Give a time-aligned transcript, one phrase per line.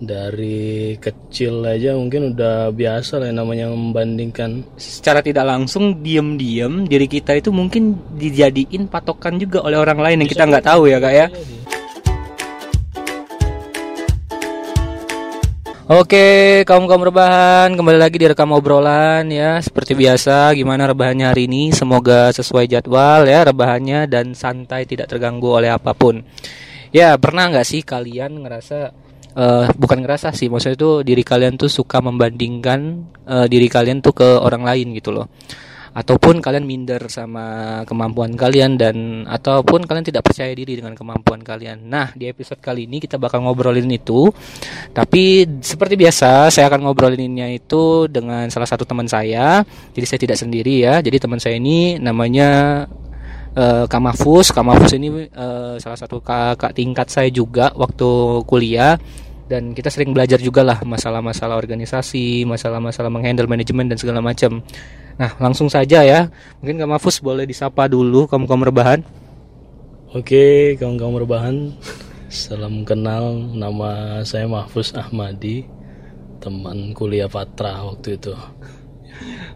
[0.00, 7.04] dari kecil aja mungkin udah biasa lah yang namanya membandingkan secara tidak langsung diem-diem diri
[7.04, 11.14] kita itu mungkin dijadiin patokan juga oleh orang lain yang kita nggak tahu ya kak
[11.14, 11.28] ya
[15.90, 19.58] Oke, kaum kaum rebahan, kembali lagi direkam obrolan ya.
[19.58, 21.74] Seperti biasa, gimana rebahannya hari ini?
[21.74, 26.22] Semoga sesuai jadwal ya rebahannya dan santai, tidak terganggu oleh apa pun.
[26.94, 28.94] Ya, pernah nggak sih kalian ngerasa
[29.36, 32.80] uh, bukan ngerasa sih, maksudnya itu diri kalian tuh suka membandingkan
[33.26, 35.28] uh, diri kalian tuh ke orang lain gitu loh
[35.90, 41.82] ataupun kalian minder sama kemampuan kalian dan ataupun kalian tidak percaya diri dengan kemampuan kalian.
[41.90, 44.30] Nah, di episode kali ini kita bakal ngobrolin itu.
[44.94, 49.66] Tapi seperti biasa, saya akan ngobrolinnya itu dengan salah satu teman saya.
[49.90, 51.02] Jadi saya tidak sendiri ya.
[51.02, 52.86] Jadi teman saya ini namanya
[53.56, 54.54] uh, Kamafus.
[54.54, 58.98] Kamafus ini uh, salah satu kakak tingkat saya juga waktu kuliah
[59.50, 64.62] dan kita sering belajar juga lah masalah-masalah organisasi, masalah-masalah menghandle manajemen dan segala macam.
[65.18, 66.30] Nah, langsung saja ya.
[66.62, 69.00] Mungkin Kak Mafus boleh disapa dulu kamu-kamu rebahan.
[70.14, 71.56] Oke, kamu-kamu rebahan.
[72.30, 75.66] Salam kenal, nama saya Mahfuz Ahmadi,
[76.38, 78.34] teman kuliah Patra waktu itu.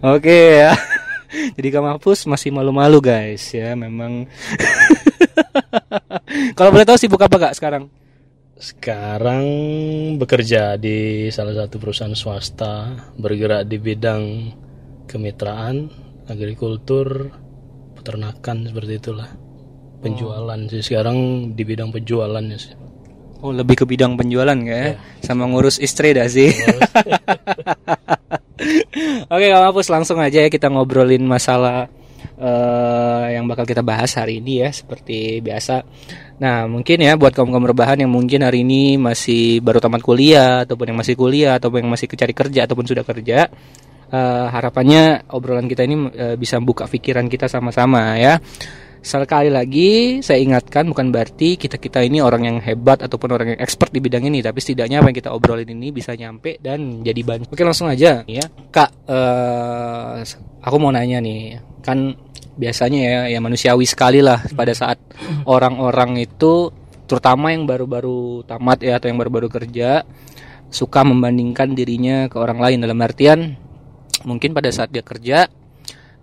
[0.02, 0.74] Oke ya.
[1.56, 4.24] Jadi Kak Mahfuz masih malu-malu guys ya, memang.
[6.58, 7.90] Kalau boleh tahu sibuk apa Kak sekarang?
[8.54, 9.44] Sekarang
[10.16, 14.22] bekerja di salah satu perusahaan swasta, bergerak di bidang
[15.10, 15.90] kemitraan,
[16.30, 17.34] agrikultur,
[17.98, 19.30] peternakan seperti itulah.
[20.05, 20.70] Penjualan oh.
[20.70, 22.74] sih sekarang di bidang penjualannya sih.
[23.44, 24.96] Oh lebih ke bidang penjualan ya, ya.
[25.20, 26.48] sama ngurus istri dah sih.
[29.34, 31.88] Oke kalau hapus langsung aja ya kita ngobrolin masalah
[32.38, 35.84] uh, yang bakal kita bahas hari ini ya seperti biasa.
[36.40, 40.66] Nah mungkin ya buat kaum kaum rebahan yang mungkin hari ini masih baru tamat kuliah
[40.66, 43.48] ataupun yang masih kuliah ataupun yang masih cari kerja ataupun sudah kerja
[44.10, 48.39] uh, harapannya obrolan kita ini uh, bisa buka pikiran kita sama-sama ya.
[49.04, 53.92] Sekali lagi saya ingatkan bukan berarti kita-kita ini orang yang hebat ataupun orang yang expert
[53.92, 57.52] di bidang ini, tapi setidaknya apa yang kita obrolin ini bisa nyampe dan jadi bahan.
[57.52, 59.04] Oke langsung aja ya, kak.
[59.04, 60.24] Uh,
[60.64, 62.16] aku mau nanya nih, kan
[62.56, 64.96] biasanya ya, ya manusiawi sekali lah pada saat
[65.44, 66.72] orang-orang itu,
[67.04, 70.00] terutama yang baru-baru tamat ya atau yang baru-baru kerja,
[70.72, 73.52] suka membandingkan dirinya ke orang lain dalam artian
[74.24, 75.46] mungkin pada saat dia kerja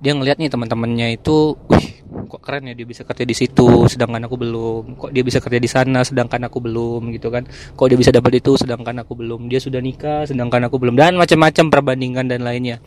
[0.01, 4.25] dia ngelihat nih teman-temannya itu wih kok keren ya dia bisa kerja di situ sedangkan
[4.27, 4.83] aku belum.
[4.97, 7.47] Kok dia bisa kerja di sana sedangkan aku belum gitu kan.
[7.47, 9.47] Kok dia bisa dapat itu sedangkan aku belum.
[9.47, 10.97] Dia sudah nikah sedangkan aku belum.
[10.97, 12.81] Dan macam-macam perbandingan dan lainnya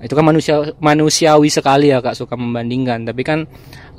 [0.00, 3.04] itu kan manusia manusiawi sekali ya kak suka membandingkan.
[3.04, 3.44] Tapi kan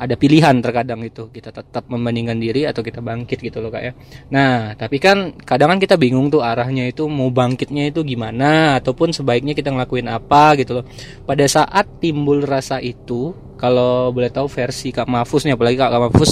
[0.01, 1.29] ada pilihan terkadang itu.
[1.29, 3.93] Kita tetap membandingkan diri atau kita bangkit gitu loh kak ya.
[4.33, 9.13] Nah tapi kan kadang kan kita bingung tuh arahnya itu mau bangkitnya itu gimana ataupun
[9.13, 10.85] sebaiknya kita ngelakuin apa gitu loh.
[11.23, 16.01] Pada saat timbul rasa itu kalau boleh tahu versi kak Mafus nih apalagi kak, kak
[16.09, 16.31] Mafus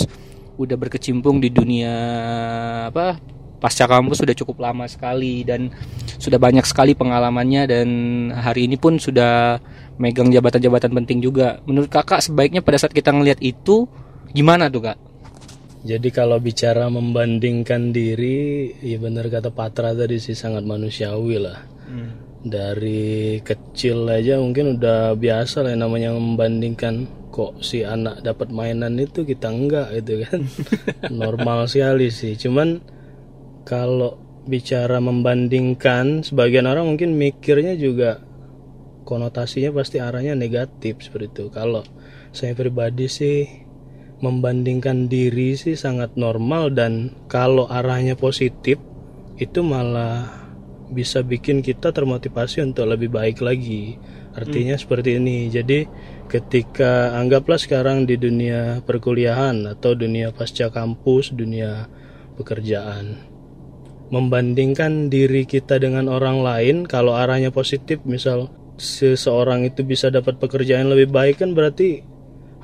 [0.60, 1.94] udah berkecimpung di dunia
[2.92, 5.70] apa pasca kampus sudah cukup lama sekali dan
[6.18, 7.88] sudah banyak sekali pengalamannya dan
[8.34, 9.60] hari ini pun sudah
[10.00, 11.60] megang jabatan-jabatan penting juga.
[11.68, 13.86] Menurut kakak sebaiknya pada saat kita ngelihat itu
[14.32, 14.98] gimana tuh kak?
[15.80, 21.60] Jadi kalau bicara membandingkan diri, ya benar kata Patra tadi sih sangat manusiawi lah.
[21.88, 22.12] Hmm.
[22.44, 29.00] Dari kecil aja mungkin udah biasa lah yang namanya membandingkan kok si anak dapat mainan
[29.00, 30.42] itu kita enggak gitu kan.
[31.24, 32.36] Normal sekali sih.
[32.36, 32.99] Cuman
[33.70, 34.18] kalau
[34.50, 38.18] bicara membandingkan sebagian orang mungkin mikirnya juga
[39.06, 41.46] konotasinya pasti arahnya negatif seperti itu.
[41.54, 41.86] Kalau
[42.34, 43.46] saya pribadi sih
[44.26, 48.82] membandingkan diri sih sangat normal dan kalau arahnya positif
[49.38, 50.50] itu malah
[50.90, 54.02] bisa bikin kita termotivasi untuk lebih baik lagi.
[54.34, 54.82] Artinya hmm.
[54.82, 55.46] seperti ini.
[55.54, 55.86] Jadi
[56.26, 61.86] ketika anggaplah sekarang di dunia perkuliahan atau dunia pasca kampus dunia
[62.34, 63.39] pekerjaan
[64.10, 70.90] membandingkan diri kita dengan orang lain kalau arahnya positif misal seseorang itu bisa dapat pekerjaan
[70.90, 72.02] lebih baik kan berarti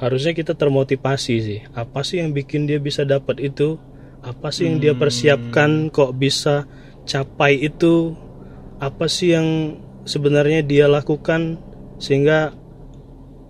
[0.01, 3.77] harusnya kita termotivasi sih apa sih yang bikin dia bisa dapat itu
[4.25, 5.01] apa sih yang dia hmm.
[5.01, 6.65] persiapkan kok bisa
[7.05, 8.17] capai itu
[8.81, 11.61] apa sih yang sebenarnya dia lakukan
[12.01, 12.51] sehingga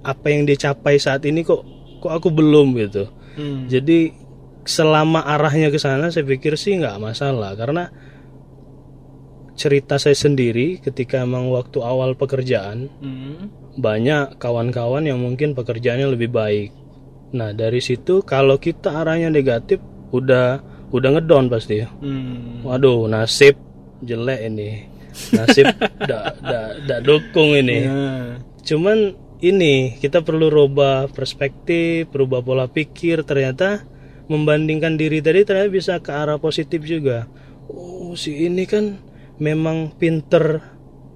[0.06, 1.64] apa yang dia capai saat ini kok
[2.04, 3.08] kok aku belum gitu
[3.40, 3.72] hmm.
[3.72, 4.25] jadi
[4.66, 7.94] selama arahnya ke sana saya pikir sih nggak masalah karena
[9.56, 13.78] cerita saya sendiri ketika emang waktu awal pekerjaan hmm.
[13.80, 16.70] banyak kawan-kawan yang mungkin pekerjaannya lebih baik
[17.32, 19.80] nah dari situ kalau kita arahnya negatif
[20.12, 20.60] udah
[20.92, 22.66] udah ngedon pasti ya hmm.
[22.68, 23.56] waduh nasib
[24.04, 24.70] jelek ini
[25.32, 25.72] nasib
[26.10, 28.04] dak dak dak dukung ini Ya.
[28.66, 29.14] cuman
[29.46, 33.88] ini kita perlu rubah perspektif rubah pola pikir ternyata
[34.26, 37.30] membandingkan diri tadi ternyata bisa ke arah positif juga.
[37.70, 38.98] Oh si ini kan
[39.42, 40.62] memang pinter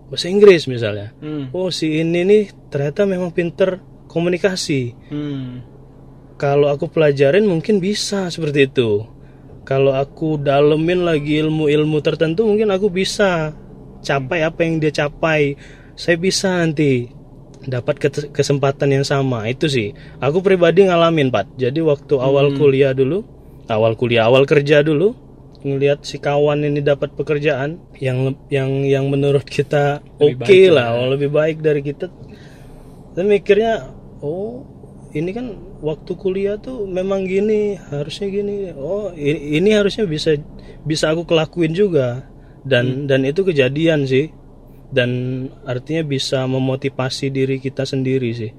[0.10, 1.14] bahasa Inggris misalnya.
[1.22, 1.54] Hmm.
[1.54, 4.94] oh si ini nih ternyata memang pinter komunikasi.
[5.14, 5.62] Hmm.
[6.40, 9.04] kalau aku pelajarin mungkin bisa seperti itu.
[9.68, 13.54] Kalau aku dalemin lagi ilmu-ilmu tertentu mungkin aku bisa
[14.02, 15.60] capai apa yang dia capai.
[16.00, 17.12] Saya bisa nanti
[17.70, 18.02] dapat
[18.34, 19.46] kesempatan yang sama.
[19.48, 19.94] Itu sih.
[20.20, 23.24] Aku pribadi ngalamin Pat jadi waktu awal kuliah dulu
[23.70, 25.14] awal kuliah awal kerja dulu
[25.60, 30.96] ngelihat si kawan ini dapat pekerjaan yang yang yang menurut kita oke baik lah.
[31.12, 32.08] lebih baik dari kita.
[33.14, 33.92] Dan mikirnya
[34.24, 34.64] oh
[35.12, 38.72] ini kan waktu kuliah tuh memang gini harusnya gini.
[38.72, 40.40] Oh ini, ini harusnya bisa
[40.88, 42.24] bisa aku kelakuin juga.
[42.64, 44.32] Dan dan itu kejadian sih
[44.90, 45.10] dan
[45.66, 48.52] artinya bisa memotivasi diri kita sendiri sih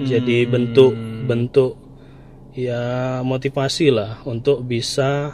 [0.00, 0.96] jadi bentuk
[1.28, 1.76] bentuk
[2.56, 5.30] ya motivasi lah untuk bisa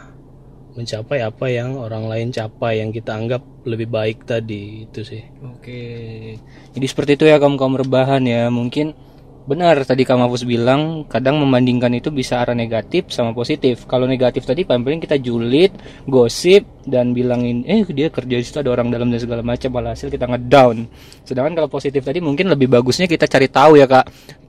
[0.77, 5.23] mencapai apa yang orang lain capai yang kita anggap lebih baik tadi itu sih
[5.67, 5.83] Oke.
[6.71, 8.47] Jadi seperti itu ya kaum kaum rebahan ya.
[8.47, 8.95] Mungkin
[9.47, 13.87] benar tadi Kang Mahfuz bilang kadang membandingkan itu bisa arah negatif sama positif.
[13.87, 15.71] Kalau negatif tadi paling kita julid,
[16.03, 20.11] gosip dan bilangin eh dia kerja di situ ada orang dalam dan segala macam hasil
[20.11, 20.85] kita ngedown.
[21.23, 24.05] Sedangkan kalau positif tadi mungkin lebih bagusnya kita cari tahu ya Kak.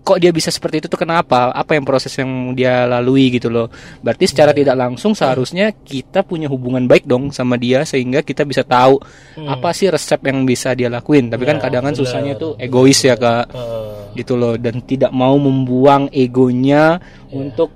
[0.09, 1.53] Kok dia bisa seperti itu tuh kenapa?
[1.53, 3.69] Apa yang proses yang dia lalui gitu loh.
[4.01, 8.65] Berarti secara tidak langsung seharusnya kita punya hubungan baik dong sama dia sehingga kita bisa
[8.65, 8.97] tahu
[9.45, 11.29] apa sih resep yang bisa dia lakuin.
[11.29, 15.35] Tapi kan kadang kan susahnya tuh egois ya Kak Eh, gitu loh dan tidak mau
[15.37, 16.97] membuang egonya
[17.35, 17.69] untuk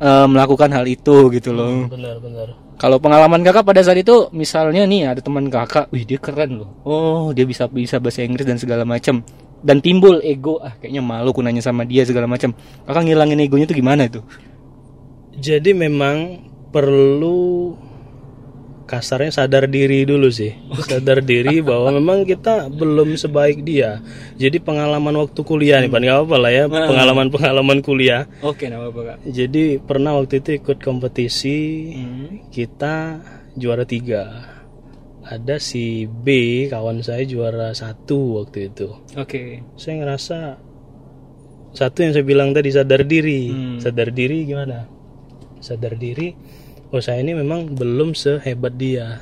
[0.00, 1.86] eh, melakukan hal itu gitu loh.
[1.86, 6.60] benar-benar Kalau pengalaman kakak pada saat itu misalnya nih ada teman kakak, wih dia keren
[6.60, 6.68] loh.
[6.84, 9.24] Oh dia bisa bisa bahasa Inggris dan segala macam.
[9.64, 12.52] Dan timbul ego, ah kayaknya malu ku nanya sama dia segala macam.
[12.84, 14.20] Kakak ngilangin egonya tuh gimana itu?
[15.36, 17.72] Jadi memang perlu
[18.86, 20.54] kasarnya sadar diri dulu sih.
[20.86, 24.00] Sadar diri bahwa memang kita belum sebaik dia.
[24.38, 28.30] Jadi pengalaman waktu kuliah nih, Pak, nggak apa-apa lah ya, pengalaman-pengalaman kuliah.
[28.46, 29.18] Oke, nama apa kak?
[29.26, 31.58] Jadi pernah waktu itu ikut kompetisi,
[31.98, 32.46] Hmm.
[32.54, 33.18] kita
[33.58, 34.54] juara tiga.
[35.26, 36.26] Ada si B,
[36.70, 38.94] kawan saya juara satu waktu itu.
[39.18, 39.66] Oke.
[39.74, 40.38] Saya ngerasa
[41.74, 43.50] satu yang saya bilang tadi sadar diri.
[43.50, 43.78] Hmm.
[43.82, 44.86] Sadar diri gimana?
[45.58, 46.30] Sadar diri.
[46.94, 49.18] Oh saya ini memang belum sehebat dia.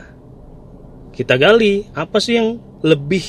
[1.17, 3.25] Kita gali apa sih yang lebih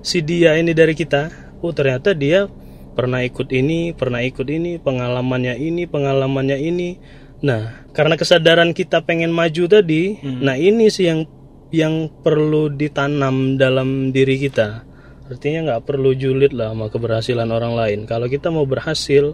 [0.00, 1.28] si dia ini dari kita?
[1.58, 2.46] Oh ternyata dia
[2.94, 7.02] pernah ikut ini, pernah ikut ini, pengalamannya ini, pengalamannya ini.
[7.42, 11.26] Nah karena kesadaran kita pengen maju tadi, nah ini sih yang
[11.72, 14.84] yang perlu ditanam dalam diri kita.
[15.32, 17.98] Artinya nggak perlu julid lah sama keberhasilan orang lain.
[18.04, 19.32] Kalau kita mau berhasil,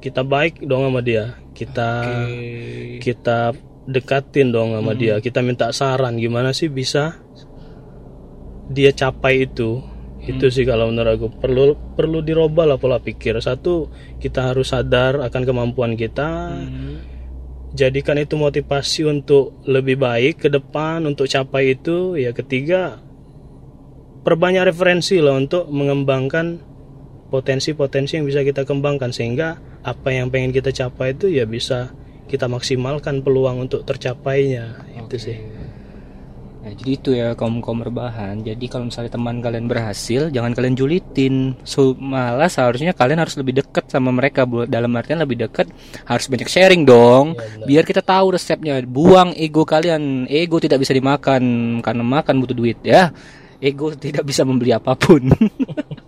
[0.00, 1.36] kita baik dong sama dia.
[1.52, 2.08] Kita
[3.04, 3.52] kita
[3.84, 5.20] dekatin dong sama dia.
[5.20, 7.20] Kita minta saran gimana sih bisa
[8.72, 9.84] dia capai itu.
[10.24, 11.64] Itu sih kalau menurut aku perlu
[11.96, 13.36] perlu dirubah lah pola pikir.
[13.40, 13.88] Satu,
[14.20, 16.52] kita harus sadar akan kemampuan kita.
[17.76, 22.16] Jadikan itu motivasi untuk lebih baik ke depan untuk capai itu.
[22.16, 23.02] Ya ketiga,
[24.24, 26.64] perbanyak referensi lah untuk mengembangkan
[27.28, 31.92] potensi-potensi yang bisa kita kembangkan sehingga apa yang pengen kita capai itu ya bisa
[32.24, 34.88] kita maksimalkan peluang untuk tercapainya.
[34.96, 35.57] Itu sih
[36.68, 38.44] Nah, jadi itu ya kaum kaum rebahan.
[38.44, 41.56] Jadi kalau misalnya teman kalian berhasil, jangan kalian julitin.
[41.64, 44.44] So, malah seharusnya kalian harus lebih dekat sama mereka.
[44.68, 45.72] Dalam artian lebih dekat,
[46.04, 47.32] harus banyak sharing dong.
[47.64, 48.84] biar kita tahu resepnya.
[48.84, 50.28] Buang ego kalian.
[50.28, 51.40] Ego tidak bisa dimakan
[51.80, 53.16] karena makan butuh duit ya.
[53.64, 55.24] Ego tidak bisa membeli apa pun.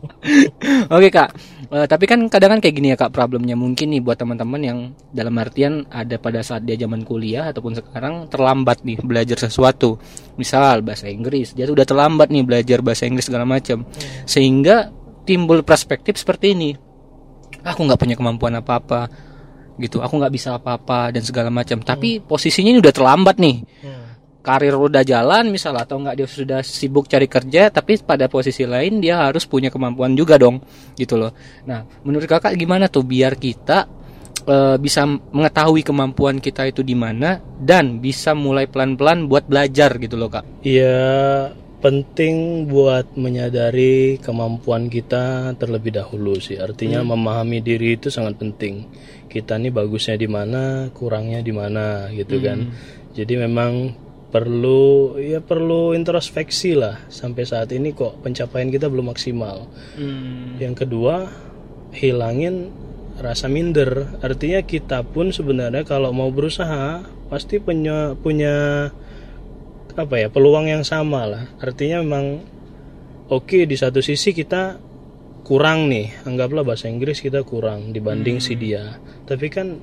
[0.94, 1.32] Oke kak,
[1.70, 4.78] Eh, tapi kan kadang kan kayak gini ya kak problemnya mungkin nih buat teman-teman yang
[5.14, 9.94] dalam artian ada pada saat dia zaman kuliah ataupun sekarang terlambat nih belajar sesuatu.
[10.34, 13.86] Misal bahasa Inggris, dia tuh udah terlambat nih belajar bahasa Inggris segala macam,
[14.26, 14.90] sehingga
[15.22, 16.74] timbul perspektif seperti ini.
[17.62, 19.06] Aku nggak punya kemampuan apa-apa,
[19.78, 20.02] gitu.
[20.02, 21.78] Aku nggak bisa apa-apa dan segala macam.
[21.86, 23.56] Tapi posisinya ini udah terlambat nih
[24.40, 29.00] karir udah jalan misal atau enggak dia sudah sibuk cari kerja tapi pada posisi lain
[29.00, 30.60] dia harus punya kemampuan juga dong
[30.96, 31.32] gitu loh.
[31.68, 33.84] Nah, menurut Kakak gimana tuh biar kita
[34.48, 40.16] eh, bisa mengetahui kemampuan kita itu di mana dan bisa mulai pelan-pelan buat belajar gitu
[40.16, 40.64] loh, Kak.
[40.64, 46.60] ya penting buat menyadari kemampuan kita terlebih dahulu sih.
[46.60, 48.84] Artinya memahami diri itu sangat penting.
[49.32, 52.68] Kita nih bagusnya di mana kurangnya di mana gitu kan.
[53.16, 53.72] Jadi memang
[54.30, 59.66] perlu ya perlu introspeksi lah sampai saat ini kok pencapaian kita belum maksimal.
[59.98, 60.56] Hmm.
[60.62, 61.26] yang kedua
[61.90, 62.70] hilangin
[63.20, 64.16] rasa minder.
[64.24, 68.88] Artinya kita pun sebenarnya kalau mau berusaha pasti punya punya
[69.94, 71.44] apa ya peluang yang sama lah.
[71.60, 72.40] Artinya memang
[73.28, 74.80] oke di satu sisi kita
[75.44, 76.24] kurang nih.
[76.24, 78.96] Anggaplah bahasa Inggris kita kurang dibanding si dia.
[79.26, 79.76] Tapi kan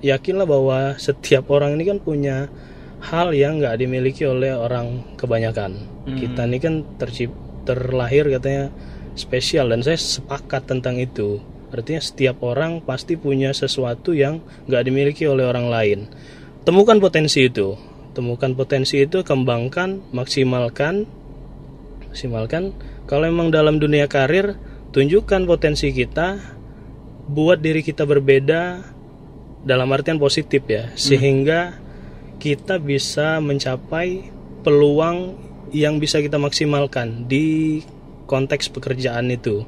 [0.00, 2.48] yakinlah bahwa setiap orang ini kan punya
[3.04, 5.76] hal yang nggak dimiliki oleh orang kebanyakan.
[6.08, 7.28] Kita ini kan tercip
[7.68, 8.72] terlahir katanya
[9.12, 11.40] spesial dan saya sepakat tentang itu.
[11.74, 15.98] Artinya setiap orang pasti punya sesuatu yang nggak dimiliki oleh orang lain.
[16.64, 17.76] Temukan potensi itu.
[18.14, 21.04] Temukan potensi itu kembangkan maksimalkan.
[22.08, 22.72] Maksimalkan.
[23.04, 24.56] Kalau memang dalam dunia karir
[24.94, 26.40] tunjukkan potensi kita
[27.26, 28.80] buat diri kita berbeda
[29.66, 30.94] dalam artian positif ya.
[30.94, 31.83] Sehingga
[32.38, 34.30] kita bisa mencapai
[34.64, 35.36] peluang
[35.74, 37.80] yang bisa kita maksimalkan di
[38.24, 39.66] konteks pekerjaan itu.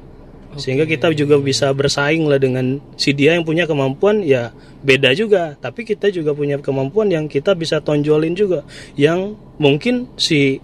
[0.57, 4.49] Sehingga kita juga bisa bersaing lah dengan si dia yang punya kemampuan ya
[4.81, 5.53] beda juga.
[5.59, 8.65] Tapi kita juga punya kemampuan yang kita bisa tonjolin juga
[8.97, 10.57] yang mungkin si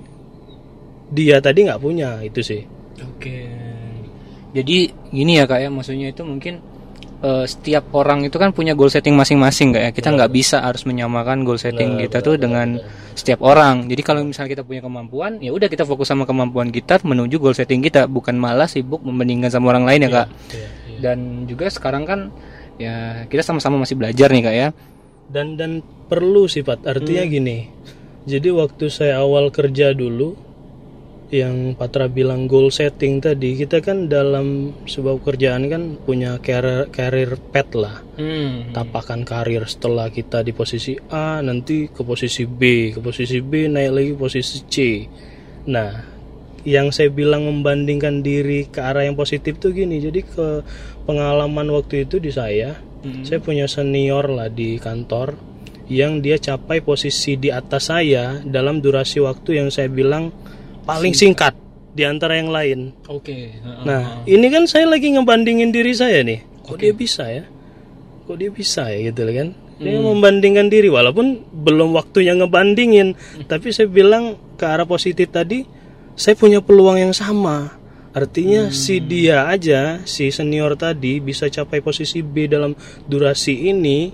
[1.14, 2.62] dia tadi nggak punya itu sih.
[3.06, 3.46] Oke.
[4.54, 6.62] Jadi gini ya kak ya, maksudnya itu mungkin
[7.24, 9.92] eh, setiap orang itu kan punya goal setting masing-masing kak ya.
[9.96, 12.78] Kita nggak bisa harus menyamakan goal setting kita tuh dengan
[13.16, 13.88] setiap orang.
[13.88, 17.56] Jadi kalau misalnya kita punya kemampuan, ya udah kita fokus sama kemampuan kita menuju goal
[17.56, 20.28] setting kita, bukan malah sibuk membandingkan sama orang lain ya kak.
[20.52, 21.00] Iya, iya.
[21.00, 22.20] Dan juga sekarang kan
[22.82, 24.70] ya kita sama-sama masih belajar nih kak ya.
[25.30, 27.70] dan dan perlu sifat artinya gini
[28.24, 30.36] jadi waktu saya awal kerja dulu
[31.34, 37.34] yang Patra bilang goal setting tadi kita kan dalam sebuah pekerjaan kan punya career career
[37.50, 38.06] path lah.
[38.14, 38.70] Hmm.
[38.70, 43.92] tapakan karir setelah kita di posisi A nanti ke posisi B ke posisi B naik
[43.92, 44.76] lagi ke posisi C.
[45.74, 46.14] Nah
[46.64, 50.64] yang saya bilang membandingkan diri ke arah yang positif tuh gini jadi ke
[51.04, 52.80] pengalaman waktu itu di saya
[53.28, 55.36] saya punya senior lah di kantor
[55.92, 60.32] yang dia capai posisi di atas saya dalam durasi waktu yang saya bilang
[60.84, 61.56] paling singkat
[61.94, 63.54] di antara yang lain Oke.
[63.86, 66.42] Nah, ini kan saya lagi ngebandingin diri saya nih.
[66.66, 67.46] Kok dia bisa ya?
[68.26, 69.54] Kok dia bisa ya gitu kan?
[69.84, 73.20] Dia membandingkan diri walaupun belum waktunya ngebandingin,
[73.52, 75.68] tapi saya bilang ke arah positif tadi,
[76.16, 77.76] saya punya peluang yang sama.
[78.14, 82.78] Artinya si dia aja, si senior tadi bisa capai posisi B dalam
[83.10, 84.14] durasi ini.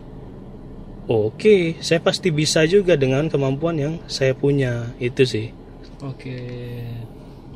[1.09, 4.95] Oke, saya pasti bisa juga dengan kemampuan yang saya punya.
[4.97, 5.58] Itu sih.
[6.03, 6.39] Oke.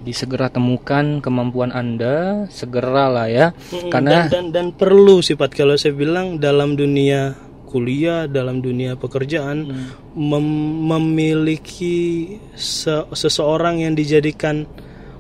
[0.04, 3.56] Jadi segera temukan kemampuan Anda, segeralah ya.
[3.88, 7.40] Karena dan, dan dan perlu sifat kalau saya bilang dalam dunia
[7.74, 9.66] kuliah dalam dunia pekerjaan
[10.14, 14.70] mem- memiliki se- seseorang yang dijadikan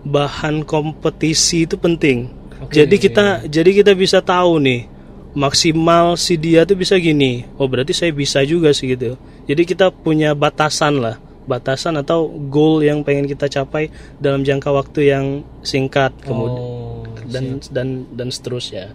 [0.05, 2.29] bahan kompetisi itu penting.
[2.69, 4.85] Jadi kita jadi kita bisa tahu nih
[5.33, 7.47] maksimal si dia tuh bisa gini.
[7.57, 9.17] Oh berarti saya bisa juga sih gitu.
[9.49, 15.11] Jadi kita punya batasan lah batasan atau goal yang pengen kita capai dalam jangka waktu
[15.11, 15.25] yang
[15.63, 18.91] singkat kemudian Oh, dan dan dan seterusnya.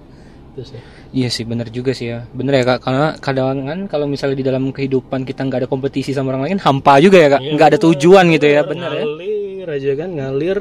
[0.59, 0.83] Sih.
[1.15, 2.27] Iya sih benar juga sih ya.
[2.35, 2.83] Bener ya kak.
[2.83, 6.59] Karena kadang kan kalau misalnya di dalam kehidupan kita nggak ada kompetisi sama orang lain
[6.59, 7.43] Hampa juga ya kak.
[7.55, 8.67] Nggak ada tujuan gitu ya.
[8.67, 8.91] Bener.
[8.91, 9.05] Ya.
[9.07, 10.59] Ngalir aja kan ngalir.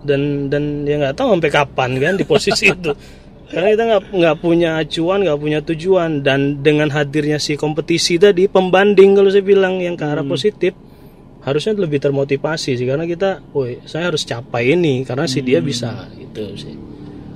[0.00, 2.94] Dan dan ya nggak tahu sampai kapan kan di posisi itu.
[3.50, 6.10] Karena kita nggak nggak punya acuan nggak punya tujuan.
[6.22, 10.78] Dan dengan hadirnya si kompetisi tadi pembanding kalau saya bilang yang ke arah positif
[11.40, 16.08] harusnya lebih termotivasi sih karena kita, woi saya harus capai ini karena si dia bisa
[16.16, 16.74] gitu sih.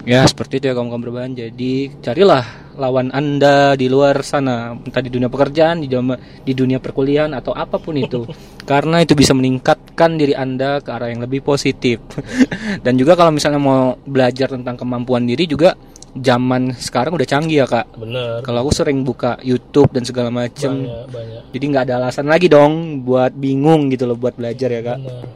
[0.04, 1.32] Ya seperti itu ya kaum kaum berbahan.
[1.32, 2.44] Jadi carilah
[2.76, 7.56] lawan anda di luar sana Entah di dunia pekerjaan, di dunia, di dunia perkuliahan atau
[7.56, 8.28] apa pun itu.
[8.70, 12.04] Karena itu bisa meningkatkan diri anda ke arah yang lebih positif.
[12.84, 15.72] Dan juga kalau misalnya mau belajar tentang kemampuan diri juga
[16.14, 18.38] Zaman sekarang udah canggih ya kak Bener.
[18.46, 21.42] Kalau aku sering buka YouTube dan segala macem Banyak banyak.
[21.50, 25.26] Jadi nggak ada alasan lagi dong buat bingung gitu loh buat belajar ya kak Bener.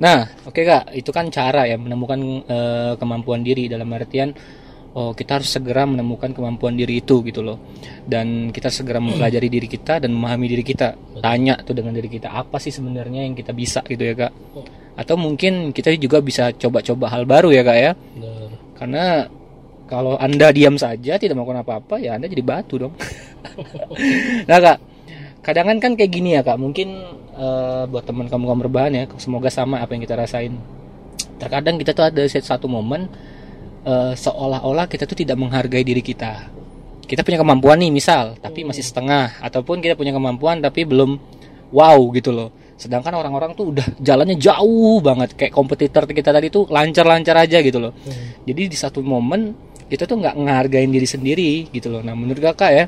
[0.00, 2.16] Nah, oke kak, itu kan cara ya menemukan
[2.48, 4.32] eh, kemampuan diri dalam artian
[4.90, 7.62] oh kita harus segera menemukan kemampuan diri itu gitu loh,
[8.08, 10.96] dan kita segera mempelajari diri kita dan memahami diri kita.
[11.20, 14.32] Tanya tuh dengan diri kita apa sih sebenarnya yang kita bisa gitu ya kak?
[14.98, 17.92] Atau mungkin kita juga bisa coba-coba hal baru ya kak ya?
[18.74, 19.28] Karena
[19.90, 22.94] kalau anda diam saja tidak melakukan apa-apa ya anda jadi batu dong.
[24.48, 24.78] nah kak,
[25.42, 26.94] kadang kan kayak gini ya kak, mungkin
[27.34, 30.54] eh, buat teman kamu kamu berbahan ya, semoga sama apa yang kita rasain.
[31.42, 33.10] Terkadang kita tuh ada satu momen
[33.82, 36.46] eh, seolah-olah kita tuh tidak menghargai diri kita.
[37.10, 41.18] Kita punya kemampuan nih misal, tapi masih setengah, ataupun kita punya kemampuan tapi belum
[41.74, 42.50] wow gitu loh.
[42.80, 47.76] sedangkan orang-orang tuh udah jalannya jauh banget kayak kompetitor kita tadi tuh lancar-lancar aja gitu
[47.76, 48.40] loh Hmm.
[48.48, 49.52] jadi di satu momen
[49.90, 52.84] kita tuh nggak ngehargain diri sendiri gitu loh nah menurut kakak ya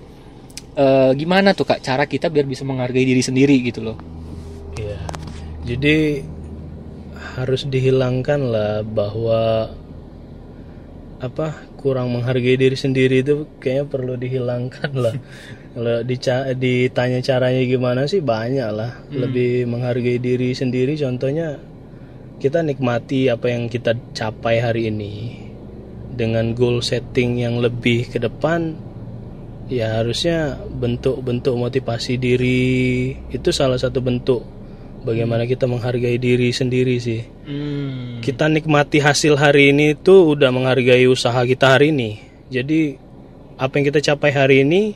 [0.79, 3.99] eh, gimana tuh kak cara kita biar bisa menghargai diri sendiri gitu loh
[4.73, 4.99] Iya.
[5.69, 5.97] Jadi
[7.37, 9.69] harus dihilangkan lah bahwa
[11.23, 11.47] apa
[11.79, 15.15] kurang menghargai diri sendiri itu kayaknya perlu dihilangkan lah.
[15.77, 19.05] Kalau dica- ditanya caranya gimana sih banyak lah.
[19.13, 21.61] Lebih menghargai diri sendiri contohnya
[22.43, 25.42] kita nikmati apa yang kita capai hari ini
[26.13, 28.77] dengan goal setting yang lebih ke depan
[29.73, 34.45] ya harusnya bentuk-bentuk motivasi diri itu salah satu bentuk
[35.03, 37.25] bagaimana kita menghargai diri sendiri sih.
[38.23, 42.23] Kita nikmati hasil hari ini itu udah menghargai usaha kita hari ini.
[42.49, 42.97] Jadi
[43.59, 44.95] apa yang kita capai hari ini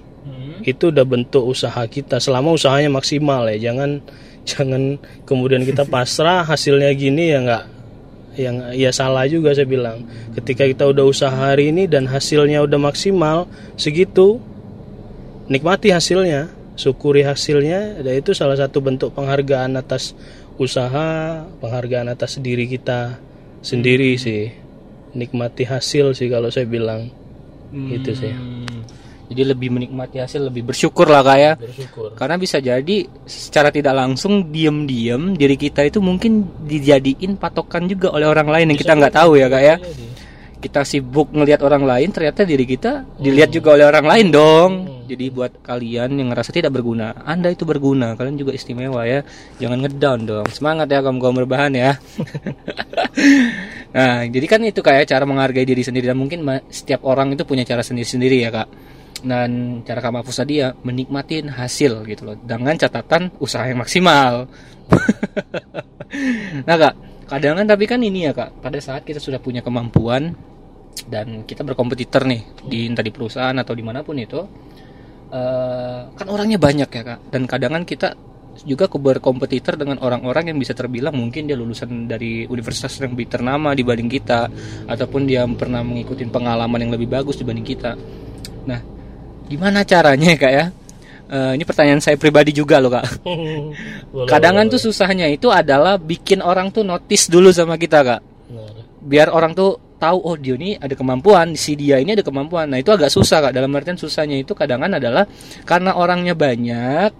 [0.62, 2.22] itu udah bentuk usaha kita.
[2.22, 4.02] Selama usahanya maksimal ya jangan
[4.50, 7.64] jangan kemudian kita pasrah hasilnya gini ya nggak
[8.36, 10.04] yang ya salah juga saya bilang.
[10.36, 13.48] Ketika kita udah usaha hari ini dan hasilnya udah maksimal
[13.80, 14.38] segitu
[15.48, 20.12] nikmati hasilnya syukuri hasilnya dan itu salah satu bentuk penghargaan atas
[20.60, 23.16] usaha penghargaan atas diri kita
[23.64, 24.52] sendiri sih.
[25.16, 27.08] Nikmati hasil sih kalau saya bilang.
[27.72, 28.30] Itu sih.
[28.30, 28.84] Hmm.
[29.26, 31.52] Jadi lebih menikmati hasil lebih bersyukur lah kak ya.
[31.58, 32.14] Bersyukur.
[32.14, 38.30] Karena bisa jadi secara tidak langsung diem-diem diri kita itu mungkin dijadiin patokan juga oleh
[38.30, 39.76] orang lain yang kita nggak tahu ya kak ya.
[40.56, 44.72] Kita sibuk ngelihat orang lain ternyata diri kita dilihat juga oleh orang lain dong.
[45.06, 48.14] Jadi buat kalian yang ngerasa tidak berguna anda itu berguna.
[48.14, 49.26] Kalian juga istimewa ya.
[49.58, 50.46] Jangan ngedown dong.
[50.54, 51.90] Semangat ya kamu kaum berbahan ya.
[53.96, 56.04] Nah jadi kan itu kayak cara menghargai diri sendiri.
[56.04, 58.68] Dan mungkin setiap orang itu punya cara sendiri-sendiri ya kak
[59.24, 62.36] dan cara Kak Mahfuz tadi ya menikmatin hasil gitu loh.
[62.36, 64.48] Dengan catatan usaha yang maksimal.
[66.66, 66.94] Nah kak
[67.26, 68.62] kadang kan tapi kan ini ya kak.
[68.62, 70.32] Pada saat kita sudah punya kemampuan
[71.10, 74.40] dan kita berkompetitor nih di entah di perusahaan atau di mana pun itu
[75.34, 77.20] eh, kan orangnya banyak ya kak.
[77.28, 78.08] Dan kadang kan kita
[78.64, 83.76] juga berkompetitor dengan orang-orang yang bisa terbilang mungkin dia lulusan dari universitas yang lebih ternama
[83.76, 84.48] dibanding kita
[84.88, 87.92] ataupun dia pernah mengikuti pengalaman yang lebih bagus dibanding kita.
[88.64, 88.95] Nah
[89.46, 90.66] gimana caranya ya kak ya
[91.26, 93.02] Eh, ini pertanyaan saya pribadi juga loh kak
[94.14, 98.20] Boleh, Kadangan boleh, tuh susahnya itu adalah bikin orang tuh notice dulu sama kita kak.
[99.02, 102.70] Biar orang tuh tahu oh dia ini ada kemampuan, si dia ini ada kemampuan.
[102.70, 103.58] Nah itu agak susah kak.
[103.58, 105.26] Dalam artian susahnya itu kadangan adalah
[105.66, 107.10] karena orangnya banyak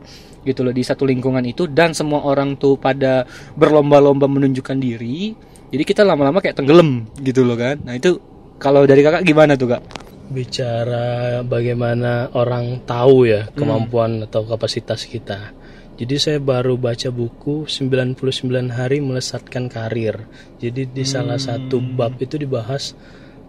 [0.46, 3.26] gitu loh di satu lingkungan itu dan semua orang tuh pada
[3.58, 5.34] berlomba-lomba menunjukkan diri.
[5.74, 7.82] Jadi kita lama-lama kayak tenggelam gitu loh kan.
[7.82, 8.22] Nah itu
[8.62, 10.05] kalau dari kakak gimana tuh kak?
[10.26, 15.54] Bicara bagaimana orang tahu ya kemampuan atau kapasitas kita.
[15.96, 20.28] Jadi saya baru baca buku 99 hari melesatkan karir.
[20.60, 22.92] Jadi di salah satu bab itu dibahas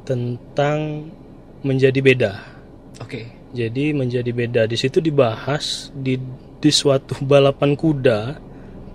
[0.08, 1.12] tentang
[1.68, 2.34] menjadi beda.
[3.04, 3.52] Oke.
[3.52, 6.16] Jadi menjadi beda di situ dibahas di
[6.58, 8.20] di suatu balapan kuda,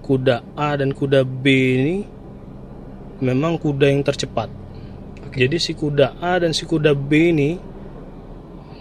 [0.01, 1.97] kuda A dan kuda B ini
[3.21, 4.49] memang kuda yang tercepat.
[5.33, 7.72] Jadi si kuda A dan si kuda B ini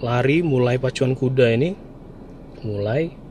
[0.01, 1.77] lari mulai pacuan kuda ini
[2.61, 3.21] mulai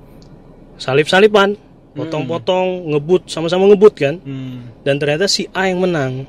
[0.80, 1.54] salip-salipan,
[1.92, 4.16] potong-potong, ngebut sama-sama ngebut kan.
[4.24, 4.72] Hmm.
[4.80, 6.24] Dan ternyata si A yang menang.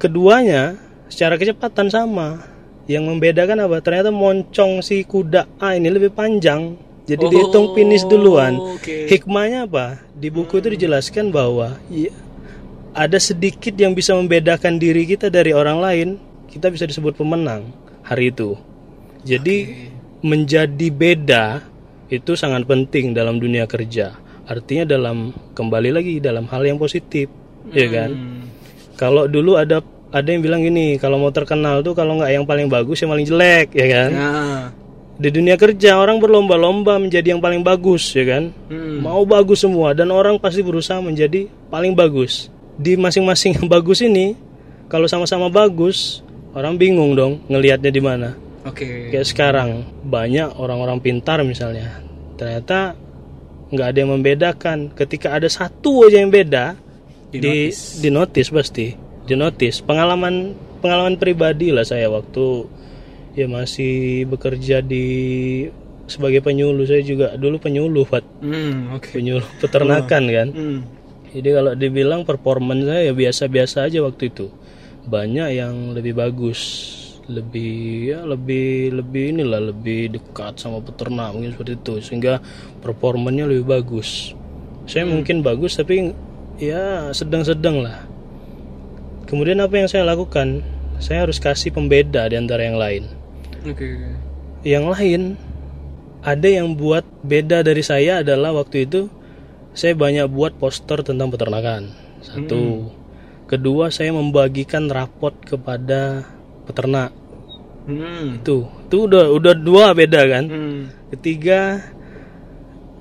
[0.00, 0.80] Keduanya
[1.12, 2.50] secara kecepatan sama.
[2.84, 3.80] Yang membedakan apa?
[3.80, 6.76] Ternyata moncong si kuda A ini lebih panjang.
[7.04, 8.56] Jadi dihitung finish duluan.
[8.56, 9.08] Oke.
[9.08, 10.00] Hikmahnya apa?
[10.16, 12.12] Di buku itu dijelaskan bahwa ya,
[12.96, 16.08] ada sedikit yang bisa membedakan diri kita dari orang lain.
[16.48, 17.72] Kita bisa disebut pemenang
[18.04, 18.56] hari itu.
[19.24, 19.56] Jadi
[20.20, 21.44] menjadi beda
[22.12, 24.16] itu sangat penting dalam dunia kerja.
[24.44, 27.32] Artinya dalam kembali lagi dalam hal yang positif,
[27.72, 28.12] ya kan?
[28.12, 28.44] Hmm.
[29.00, 29.80] Kalau dulu ada
[30.14, 33.26] ada yang bilang gini, kalau mau terkenal tuh kalau nggak yang paling bagus yang paling
[33.26, 34.10] jelek, ya kan?
[34.12, 34.64] Nah.
[35.14, 38.52] Di dunia kerja orang berlomba-lomba menjadi yang paling bagus, ya kan?
[38.68, 39.00] Hmm.
[39.00, 42.52] Mau bagus semua dan orang pasti berusaha menjadi paling bagus.
[42.76, 44.36] Di masing-masing yang bagus ini,
[44.92, 46.20] kalau sama-sama bagus,
[46.52, 48.43] orang bingung dong ngelihatnya di mana.
[48.64, 49.12] Oke.
[49.12, 49.68] Kayak sekarang
[50.04, 52.00] banyak orang-orang pintar misalnya,
[52.40, 52.96] ternyata
[53.68, 54.78] nggak ada yang membedakan.
[54.96, 56.76] Ketika ada satu aja yang beda,
[57.28, 58.94] di di notice pasti,
[59.28, 59.84] di notice.
[59.84, 62.68] Pengalaman pengalaman pribadi lah saya waktu
[63.34, 65.06] ya masih bekerja di
[66.04, 68.24] sebagai penyuluh saya juga dulu penyuluh Pak.
[68.44, 69.10] Hmm, oke.
[69.12, 70.48] penyuluh peternakan kan.
[70.52, 70.80] Hmm.
[71.34, 74.46] Jadi kalau dibilang performance saya ya biasa-biasa aja waktu itu.
[75.04, 76.60] Banyak yang lebih bagus,
[77.24, 82.40] lebih ya lebih lebih inilah lebih dekat sama peternak mungkin seperti itu sehingga
[82.84, 84.36] performanya lebih bagus.
[84.84, 86.12] Saya mungkin bagus tapi
[86.60, 88.04] ya sedang-sedang lah.
[89.24, 90.60] Kemudian apa yang saya lakukan?
[91.00, 93.08] Saya harus kasih pembeda di antara yang lain.
[93.64, 93.96] Oke.
[94.62, 95.22] Yang lain
[96.24, 99.08] ada yang buat beda dari saya adalah waktu itu
[99.74, 101.90] saya banyak buat poster tentang peternakan.
[102.24, 102.88] Satu.
[103.44, 106.24] Kedua, saya membagikan rapot kepada
[106.64, 107.12] peternak.
[107.84, 108.40] Hmm.
[108.40, 110.44] Itu, itu udah udah dua beda kan.
[110.48, 110.80] Hmm.
[111.12, 111.84] Ketiga,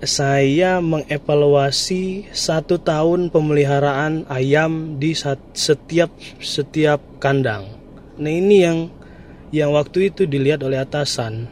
[0.03, 5.15] saya mengevaluasi satu tahun pemeliharaan ayam di
[5.55, 6.11] setiap
[6.43, 7.71] setiap kandang.
[8.19, 8.77] Nah ini yang
[9.55, 11.47] yang waktu itu dilihat oleh atasan.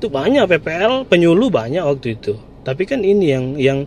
[0.00, 2.40] Itu banyak PPL penyuluh banyak waktu itu.
[2.64, 3.78] Tapi kan ini yang yang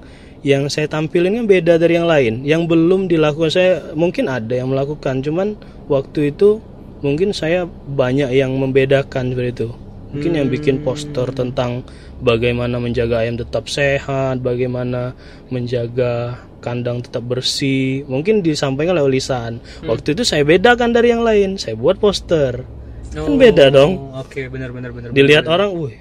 [0.44, 2.46] yang saya tampilin kan beda dari yang lain.
[2.46, 5.58] Yang belum dilakukan saya mungkin ada yang melakukan, cuman
[5.90, 6.62] waktu itu
[7.04, 9.70] mungkin saya banyak yang membedakan seperti itu.
[10.14, 11.82] Mungkin yang bikin poster tentang
[12.22, 15.18] bagaimana menjaga ayam tetap sehat, bagaimana
[15.50, 18.06] menjaga kandang tetap bersih.
[18.06, 19.58] Mungkin disampaikan oleh lisan.
[19.84, 21.58] Waktu itu saya bedakan dari yang lain.
[21.58, 22.62] Saya buat poster.
[23.10, 24.14] Kan beda dong.
[24.14, 25.10] Oh, Oke, benar benar benar.
[25.14, 25.98] Dilihat orang, wih,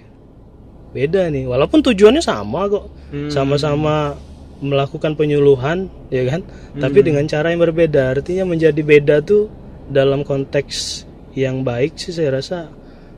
[0.93, 1.49] beda nih.
[1.49, 2.93] Walaupun tujuannya sama kok,
[3.33, 4.17] sama-sama
[4.61, 6.41] melakukan penyuluhan, ya kan?
[6.77, 8.17] Tapi dengan cara yang berbeda.
[8.17, 12.68] Artinya menjadi beda tuh dalam konteks yang baik sih saya rasa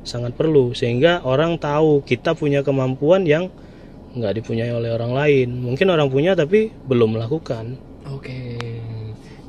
[0.04, 3.50] sangat perlu sehingga orang tahu kita punya kemampuan yang
[4.14, 5.48] nggak dipunyai oleh orang lain.
[5.58, 7.74] Mungkin orang punya tapi belum melakukan.
[8.14, 8.60] Oke.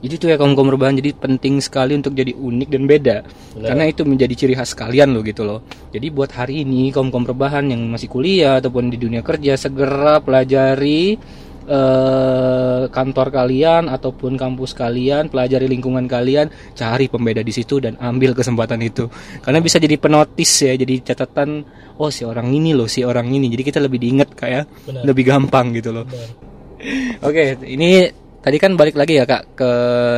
[0.05, 3.17] Jadi itu ya kaum kaum perubahan jadi penting sekali untuk jadi unik dan beda.
[3.57, 5.65] Karena itu menjadi ciri khas kalian loh gitu loh.
[5.89, 10.21] Jadi buat hari ini kaum kaum perubahan yang masih kuliah ataupun di dunia kerja segera
[10.21, 11.17] pelajari
[11.65, 18.37] eh, kantor kalian ataupun kampus kalian, pelajari lingkungan kalian, cari pembeda di situ dan ambil
[18.37, 19.09] kesempatan itu.
[19.41, 21.65] Karena bisa jadi penotis ya, jadi catatan
[21.97, 23.49] oh si orang ini loh, si orang ini.
[23.51, 25.03] Jadi kita lebih diingat kayak Benar.
[25.03, 26.05] lebih gampang gitu loh.
[27.27, 28.05] Oke, ini
[28.45, 29.71] tadi kan balik lagi ya kak ke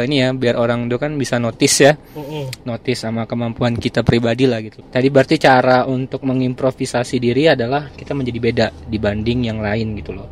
[0.04, 1.96] ini ya biar orang itu kan bisa notice ya,
[2.68, 4.84] notice sama kemampuan kita pribadi lah gitu.
[4.84, 10.28] Tadi berarti cara untuk mengimprovisasi diri adalah kita menjadi beda dibanding yang lain gitu loh.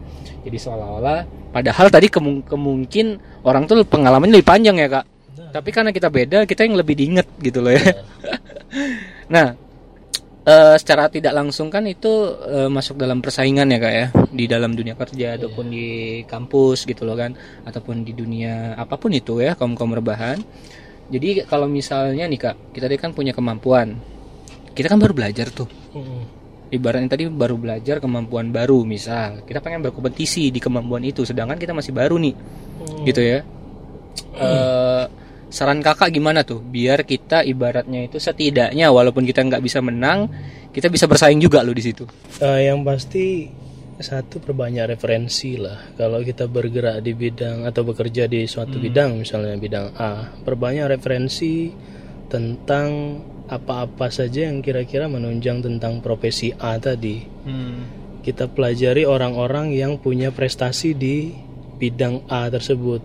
[0.45, 5.05] Jadi seolah-olah padahal tadi kemu- kemungkin orang tuh pengalamannya lebih panjang ya kak.
[5.49, 7.81] Tapi karena kita beda, kita yang lebih diinget gitu loh ya.
[9.33, 9.57] nah,
[10.45, 12.11] eh, secara tidak langsung kan itu
[12.45, 14.07] eh, masuk dalam persaingan ya kak ya.
[14.29, 15.87] Di dalam dunia kerja ataupun di
[16.29, 17.33] kampus gitu loh kan.
[17.65, 20.37] Ataupun di dunia apa pun itu ya kaum kaum rebahan.
[21.09, 23.97] Jadi kalau misalnya nih kak kita tadi kan punya kemampuan.
[24.75, 25.71] Kita kan baru belajar tuh
[26.73, 29.45] ibaratnya tadi baru belajar kemampuan baru misal.
[29.45, 32.35] Kita pengen berkompetisi di kemampuan itu sedangkan kita masih baru nih.
[33.05, 33.39] Gitu ya.
[34.35, 35.03] Eh,
[35.51, 36.59] saran kakak gimana tuh?
[36.59, 40.27] Biar kita ibaratnya itu setidaknya walaupun kita nggak bisa menang
[40.75, 42.03] kita bisa bersaing juga loh di situ.
[42.43, 43.47] Eh, yang pasti
[43.95, 45.95] satu perbanyak referensi lah.
[45.95, 51.71] Kalau kita bergerak di bidang atau bekerja di suatu bidang, misalnya bidang A, perbanyak referensi
[52.27, 57.21] tentang apa-apa saja yang kira-kira menunjang tentang profesi A tadi.
[58.25, 61.29] Kita pelajari orang-orang yang punya prestasi di
[61.77, 63.01] bidang A tersebut.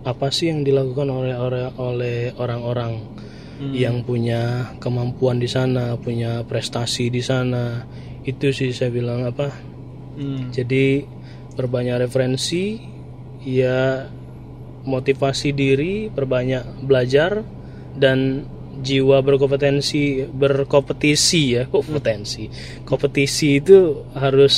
[0.00, 1.36] Apa sih yang dilakukan oleh
[1.76, 3.04] oleh orang-orang
[3.76, 7.84] yang punya kemampuan di sana, punya prestasi di sana.
[8.24, 9.52] Itu sih saya bilang apa?
[10.52, 11.04] Jadi
[11.52, 12.80] perbanyak referensi,
[13.44, 14.08] ya
[14.88, 17.44] motivasi diri, perbanyak belajar
[18.00, 18.48] dan
[18.80, 22.46] jiwa berkompetensi berkompetisi ya kompetensi
[22.86, 24.56] kompetisi itu harus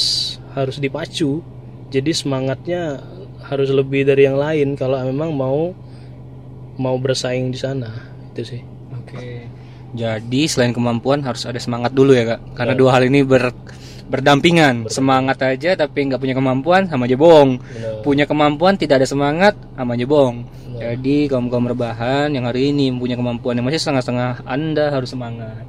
[0.53, 1.41] harus dipacu
[1.89, 3.01] jadi semangatnya
[3.49, 5.73] harus lebih dari yang lain kalau memang mau
[6.77, 7.91] mau bersaing di sana
[8.33, 8.63] itu sih
[9.13, 9.45] Oke.
[9.93, 12.57] Jadi selain kemampuan harus ada semangat dulu ya kak.
[12.57, 13.53] Karena dua hal ini ber
[14.09, 14.89] berdampingan.
[14.89, 17.61] Semangat aja tapi nggak punya kemampuan sama aja bohong.
[18.01, 20.49] Punya kemampuan tidak ada semangat sama aja bohong.
[20.83, 25.67] Jadi kaum kaum rebahan yang hari ini punya kemampuan yang masih setengah-setengah Anda harus semangat.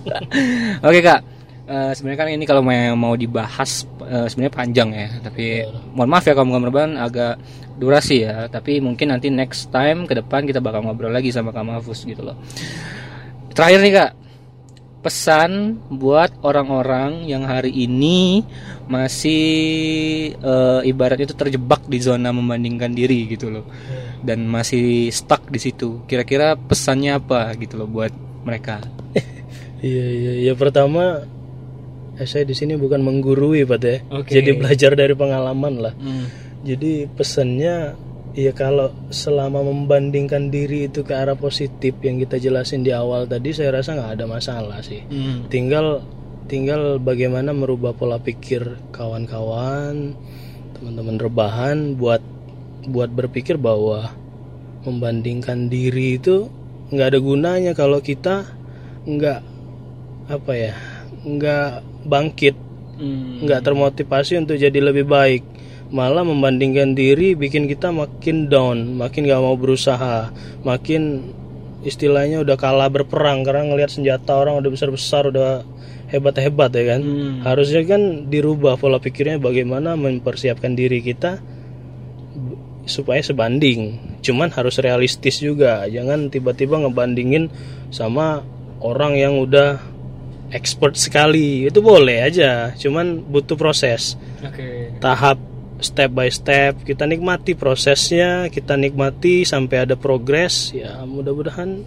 [0.88, 1.20] Oke kak.
[1.68, 5.08] Eh, sebenarnya kan ini kalau mau mau dibahas eh, sebenarnya panjang ya.
[5.20, 7.36] Tapi mohon maaf ya kaum kaum rebahan agak
[7.76, 8.48] durasi ya.
[8.48, 12.24] Tapi mungkin nanti next time ke depan kita bakal ngobrol lagi sama Kak Mahfuz gitu
[12.24, 12.40] loh.
[13.52, 14.10] Terakhir nih kak,
[14.98, 18.42] pesan buat orang-orang yang hari ini
[18.90, 19.42] masih
[20.34, 23.66] eh, ibaratnya itu terjebak di zona membandingkan diri gitu loh,
[24.26, 26.02] dan masih stuck di situ.
[26.10, 28.82] Kira-kira pesannya apa gitu loh buat mereka?
[29.78, 31.22] Iya iya ya pertama
[32.18, 34.02] saya di sini bukan menggurui Pak ya.
[34.10, 34.34] Oke.
[34.34, 35.94] Jadi belajar dari pengalaman lah.
[36.66, 37.94] Jadi pesannya
[38.36, 43.52] ya kalau selama membandingkan diri itu ke arah positif yang kita jelasin di awal tadi
[43.52, 45.04] saya rasa nggak ada masalah sih.
[45.48, 46.02] Tinggal
[46.48, 50.16] tinggal bagaimana merubah pola pikir kawan-kawan
[50.78, 52.24] teman-teman rebahan buat
[52.88, 54.14] buat berpikir bahwa
[54.86, 56.48] membandingkan diri itu
[56.88, 58.48] nggak ada gunanya kalau kita
[59.04, 59.40] nggak
[60.32, 60.74] apa ya
[61.24, 62.56] nggak bangkit
[62.98, 63.46] Hmm.
[63.46, 65.46] nggak termotivasi untuk jadi lebih baik
[65.88, 70.28] malah membandingkan diri bikin kita makin down makin nggak mau berusaha
[70.60, 71.32] makin
[71.80, 75.64] istilahnya udah kalah berperang karena ngelihat senjata orang udah besar besar udah
[76.12, 77.40] hebat hebat ya kan Hmm.
[77.40, 81.40] harusnya kan dirubah pola pikirnya bagaimana mempersiapkan diri kita
[82.88, 87.52] supaya sebanding cuman harus realistis juga jangan tiba-tiba ngebandingin
[87.92, 88.44] sama
[88.80, 89.76] orang yang udah
[90.48, 94.96] expert sekali itu boleh aja cuman butuh proses Oke.
[95.04, 95.36] tahap
[95.78, 101.82] step by step kita nikmati prosesnya kita nikmati sampai ada progres ya mudah-mudahan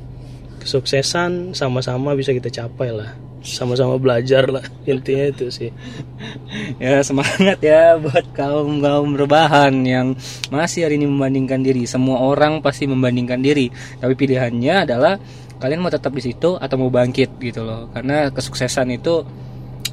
[0.62, 5.72] kesuksesan sama-sama bisa kita capai lah sama-sama belajar lah intinya itu sih
[6.82, 10.18] Ya semangat ya buat kaum kaum rebahan yang
[10.50, 11.86] masih hari ini membandingkan diri.
[11.86, 13.70] Semua orang pasti membandingkan diri,
[14.02, 15.18] tapi pilihannya adalah
[15.62, 17.90] kalian mau tetap di situ atau mau bangkit gitu loh.
[17.94, 19.22] Karena kesuksesan itu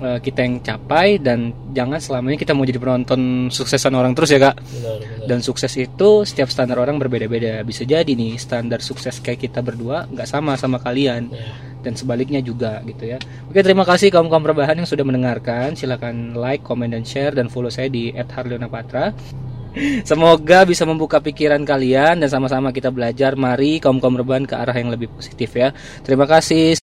[0.03, 4.41] eh, kita yang capai dan jangan selamanya kita mau jadi penonton suksesan orang terus ya
[4.41, 4.57] kak.
[4.59, 5.27] benar, benar.
[5.29, 7.61] Dan sukses itu setiap standar orang berbeda-beda.
[7.63, 11.53] Bisa jadi nih standar sukses kayak kita berdua nggak sama sama kalian Ya.
[11.85, 13.19] dan sebaliknya juga gitu ya.
[13.51, 15.77] Oke terima kasih kaum kaum rebahan yang sudah mendengarkan.
[15.77, 19.13] Silakan like, comment dan share dan follow saya di @harleonapatra.
[20.03, 23.39] Semoga bisa membuka pikiran kalian dan sama-sama kita belajar.
[23.39, 25.71] Mari kaum kaum rebahan ke arah yang lebih positif ya.
[26.03, 26.88] Terima kasih.